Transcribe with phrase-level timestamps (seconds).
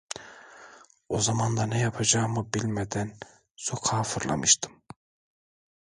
[1.09, 3.11] O zaman da ne yapacağımı bilmeden
[3.55, 4.83] sokağa fırlamıştım.